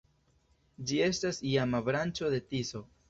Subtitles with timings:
[0.91, 2.83] Ĝi estas iama branĉo de Tiso.